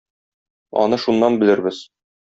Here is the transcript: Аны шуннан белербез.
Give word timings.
Аны 0.85 1.01
шуннан 1.05 1.41
белербез. 1.45 1.89